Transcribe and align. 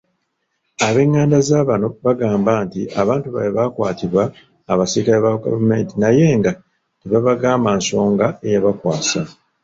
Ab'enganda 0.87 1.37
za 1.47 1.59
bano 1.69 1.87
bagamba 2.05 2.53
nti 2.65 2.81
abantu 3.01 3.27
baabwe 3.35 3.51
baakwatibwa 3.57 4.23
abasirikale 4.71 5.19
ba 5.25 5.33
gavumenti 5.43 5.93
naye 6.01 6.27
nga 6.39 6.51
tebaabagamba 6.99 7.69
nsonga 7.79 8.27
eyabakwasa. 8.47 9.21